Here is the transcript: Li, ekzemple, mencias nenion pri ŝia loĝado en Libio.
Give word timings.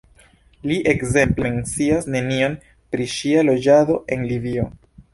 Li, 0.71 0.77
ekzemple, 0.93 1.51
mencias 1.57 2.09
nenion 2.15 2.57
pri 2.95 3.09
ŝia 3.19 3.47
loĝado 3.51 4.03
en 4.17 4.29
Libio. 4.35 4.69